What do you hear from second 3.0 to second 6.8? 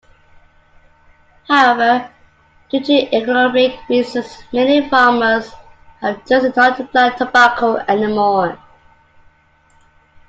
economic reasons many farmers have chosen not